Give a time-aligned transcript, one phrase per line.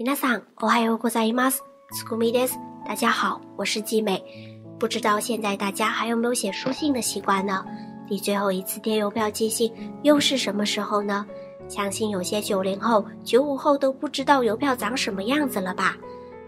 [0.00, 1.64] 皆さん、おはようございます。
[1.90, 2.56] すくみです。
[2.86, 4.22] 大家好，我是季美。
[4.78, 7.64] 不知道现在大家还有没有写书信的习惯呢？
[8.08, 9.72] 离最后一次贴邮票寄信
[10.04, 11.26] 又是什么时候呢？
[11.68, 15.96] 相信有些九零后、九五后都不知道邮票长什么样子了吧？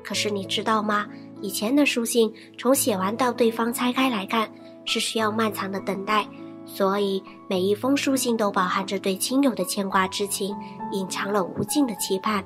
[0.04, 1.08] 可是你知道吗？
[1.42, 4.48] 以前的书信从写完到对方拆开来看，
[4.84, 6.24] 是需要漫长的等待。
[6.64, 10.56] 所以每一封书信都饱含着对亲友的牵挂之情，
[10.92, 12.44] 隐藏了无尽的期盼，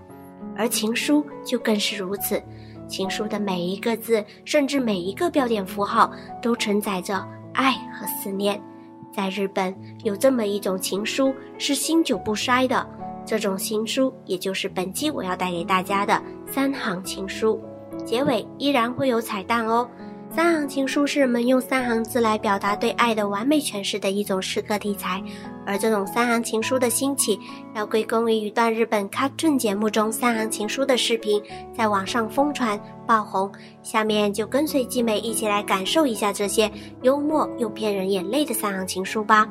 [0.59, 2.43] 而情书就更是如此。
[2.85, 6.11] 情书的每一个字，甚至每一个标点符号，
[6.41, 8.61] 都承载着爱和思念。
[9.09, 12.85] 在日本，有这么一种情书是经久不衰的，
[13.25, 17.63] 这种情书也就是本期我要带给大家的三行情书，
[18.03, 19.89] 结尾依然会有彩蛋哦。
[20.34, 25.22] 三行情书是人们用三行字来表达对爱的完美诠释的一种诗歌题材，
[25.64, 27.38] 而这种三行情书的兴起，
[27.72, 31.40] 要归功于一段日本 cartoon 节目中三行情书的视频
[31.72, 33.48] 在网上疯传爆红。
[33.84, 36.68] 下面就跟随季美一起来感受一下这些
[37.02, 39.46] 幽默又骗人眼泪的三行情书吧。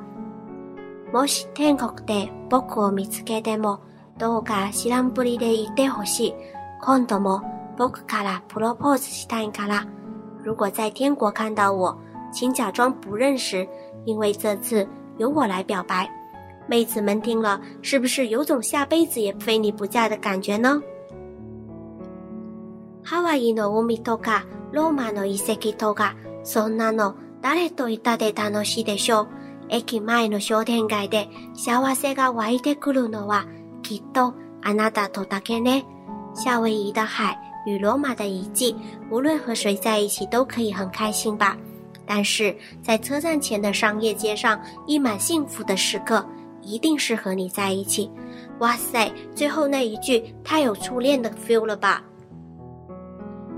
[1.14, 3.80] もし天国で僕を見つけても、
[4.18, 6.34] どうか知らんぷりでいてほしい。
[6.82, 7.42] 今度も
[7.78, 9.88] 僕からプロポーズしたいから。
[10.44, 11.98] 如果在天国看到我，
[12.32, 13.68] 请假装不认识，
[14.06, 14.88] 因为这次
[15.18, 16.10] 由我来表白。
[16.68, 20.82] 妹子们听了，是不是有种下辈子也非你不嫁的感觉呢？
[23.04, 29.28] ハワイの海とかローマの遺跡とか、そんなの誰といたで楽しいでしょう。
[29.70, 33.46] 駅前の商店街で幸せが湧いてくるのは
[33.82, 35.86] きっとあなたとだけね。
[36.36, 37.47] 夏威夷的海。
[37.66, 38.76] 与罗马的遗迹，
[39.10, 41.58] 无论和谁在一起都可以很开心吧。
[42.06, 46.26] 但是在车站前的商业街上，溢满幸福的时刻，
[46.62, 48.12] 一定是和你在一起。
[48.60, 52.02] 哇塞，最后那一句太有初恋的 feel 了吧！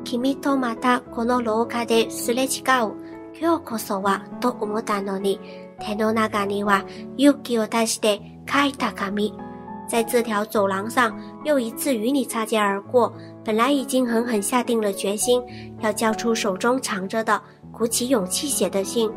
[0.04, 2.94] 君とまたこの廊下ですれ違う。
[3.34, 5.40] 今日こそはと思ったのに、
[5.80, 6.86] 手の中には
[7.18, 9.34] 勇気を出して書いた紙。
[9.90, 13.14] 在这条走廊上，又一次与你擦肩而过。
[13.44, 15.44] 本来已经狠狠下定了决心，
[15.82, 17.40] 要交出手中藏着的，
[17.72, 19.12] 鼓起勇气写的信。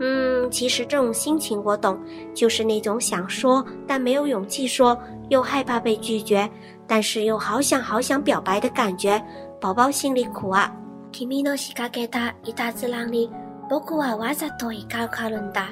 [0.00, 1.98] 嗯，其实这种心情我懂，
[2.34, 4.98] 就是那种想说但没有勇气说，
[5.28, 6.48] 又害怕被拒绝，
[6.86, 9.22] 但是又好想好想表白的感觉。
[9.60, 10.72] 宝宝心里苦啊。
[11.12, 13.30] 君の仕掛けたいたずらに、
[13.68, 15.68] 僕はわざと引っかかるんだ。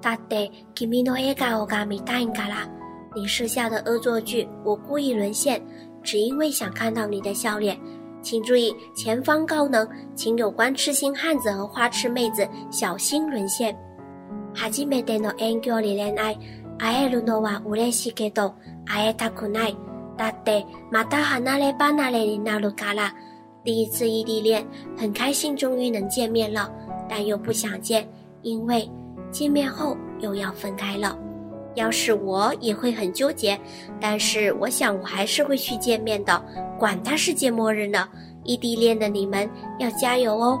[0.00, 2.68] だって君の笑顔が見たいんから。
[3.16, 5.62] 你设下的恶作剧，我故意沦陷，
[6.02, 7.78] 只因为想看到你的笑脸。
[8.22, 13.76] 请注意，前方高能，请有关痴心汉子和花痴妹子小心沦陷。
[14.54, 16.38] 初めての遠距離恋愛、
[16.78, 18.54] 会えるのは嬉しいけど、
[18.86, 19.76] 会えたくない。
[20.16, 23.14] だってまた離れ離れになるから。
[23.64, 24.64] 第一次异地恋，
[24.96, 26.70] 很开心，终于能见面了，
[27.08, 28.08] 但又不想见，
[28.42, 28.90] 因为
[29.30, 31.16] 见面后又要分开了。
[31.76, 33.58] 要是我也会很纠结，
[34.00, 36.42] 但是我想我还是会去见面的，
[36.78, 38.08] 管他世界末日呢！
[38.44, 39.48] 异地恋的你们
[39.78, 40.58] 要加油哦！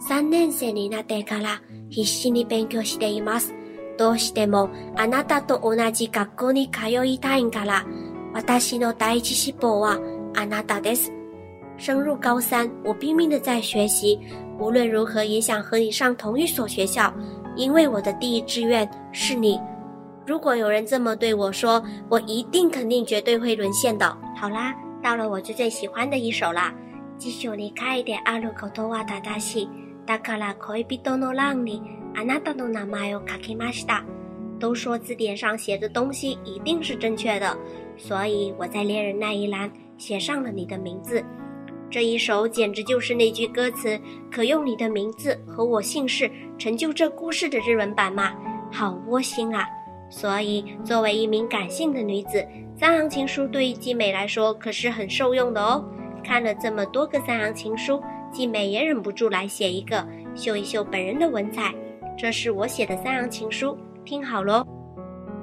[0.00, 1.60] 三年生になってから
[1.90, 3.52] 必死に勉強しています。
[3.98, 7.84] どうしてもあなたと同じ学校に通いたいんから。
[8.32, 9.98] 私の第一志望は
[10.34, 11.12] あなたです。
[11.76, 14.18] 升入高三，我拼命的在学习，
[14.58, 17.12] 无论如何也想和你上同一所学校，
[17.56, 19.60] 因为我的第一志愿是你。
[20.25, 24.17] 如果有人这么对我说，我一定肯定绝对会沦陷的。
[24.35, 26.73] 好啦，到了我最最喜欢的一首啦。
[27.17, 29.69] 继续离开一点阿鲁口多瓦达达西，
[30.05, 31.81] 达卡拉可以比多诺浪里，
[32.15, 34.03] 阿纳达诺纳马尤卡基马西达。
[34.59, 37.55] 都说字典上写的东西一定是正确的，
[37.95, 41.23] 所以我在恋人那一栏写上了你的名字。
[41.89, 43.99] 这一首简直就是那句歌词：
[44.31, 48.33] 可用你的名字和我姓氏成就这故事的日文版嘛？
[48.71, 49.67] 好窝心啊！
[50.09, 52.45] 所以，作为一名感性的女子，
[52.77, 55.83] 三行情书对于季美来说可是很受用的哦。
[56.23, 60.05] 看了这么多个三行情书，季美也忍不住来写一个，
[60.35, 61.73] 秀一秀本人的文采。
[62.17, 64.65] 这是我写的三行情书，听好喽。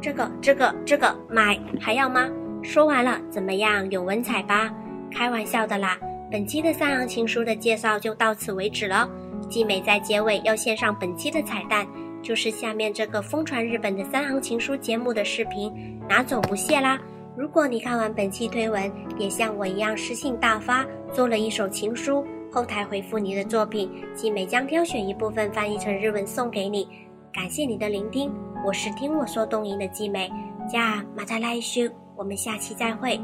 [0.00, 2.28] 这个、这个、这个买还要吗？
[2.62, 3.88] 说完了，怎么样？
[3.90, 4.72] 有文采吧？
[5.10, 5.98] 开玩笑的啦。
[6.30, 9.08] 本期的三行情书的介绍就到此为止了。
[9.48, 11.86] 季美在结尾要献上本期的彩蛋。
[12.22, 17.00] 就是下面这个疯传日本的三行情书节目的视频，拿走不谢啦！
[17.36, 26.86] 如果你看完本期推文，也像我一样诗性大发，做了一首情书，后台回复你的作品，季美将挑选一部分翻译成日文送给你。
[27.32, 28.32] 感谢你的聆听，
[28.64, 30.30] 我是听我说东瀛的季美，
[30.70, 31.82] 加马达来修，
[32.14, 33.18] 我们下期再会。